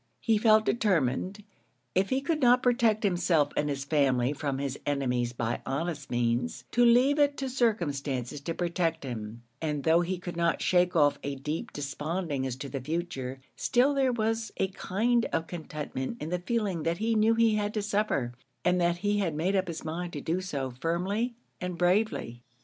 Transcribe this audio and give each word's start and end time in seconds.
He 0.19 0.39
felt 0.39 0.65
determined, 0.65 1.43
if 1.93 2.09
he 2.09 2.21
could 2.21 2.41
not 2.41 2.63
protect 2.63 3.03
himself 3.03 3.51
and 3.55 3.69
his 3.69 3.85
family 3.85 4.33
from 4.33 4.57
his 4.57 4.79
enemies 4.83 5.31
by 5.31 5.61
honest 5.63 6.09
means, 6.09 6.63
to 6.71 6.83
leave 6.83 7.19
it 7.19 7.37
to 7.37 7.47
circumstances 7.47 8.41
to 8.41 8.55
protect 8.55 9.03
him; 9.03 9.43
and 9.61 9.83
though 9.83 10.01
he 10.01 10.17
could 10.17 10.35
not 10.35 10.59
shake 10.59 10.95
off 10.95 11.19
a 11.21 11.35
deep 11.35 11.71
desponding 11.71 12.47
as 12.47 12.55
to 12.55 12.67
the 12.67 12.81
future, 12.81 13.41
still 13.55 13.93
there 13.93 14.11
was 14.11 14.51
a 14.57 14.69
kind 14.69 15.25
of 15.25 15.45
contentment 15.45 16.19
in 16.19 16.29
the 16.29 16.39
feeling 16.39 16.81
that 16.81 16.97
he 16.97 17.13
knew 17.13 17.35
he 17.35 17.53
had 17.53 17.71
to 17.75 17.83
suffer, 17.83 18.33
and 18.65 18.81
that 18.81 18.97
he 18.97 19.19
had 19.19 19.35
made 19.35 19.55
up 19.55 19.67
his 19.67 19.85
mind 19.85 20.13
to 20.13 20.19
do 20.21 20.41
so 20.41 20.71
firmly 20.81 21.35
and 21.59 21.77
bravely. 21.77 22.41